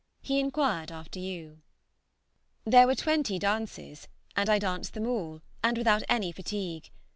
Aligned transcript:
He 0.23 0.39
inquired 0.39 0.91
after 0.91 1.19
you. 1.19 1.61
There 2.65 2.87
were 2.87 2.95
twenty 2.95 3.37
dances, 3.37 4.07
and 4.35 4.49
I 4.49 4.57
danced 4.57 4.95
them 4.95 5.05
all, 5.05 5.43
and 5.63 5.77
without 5.77 6.01
any 6.09 6.31
fatigue. 6.31 6.89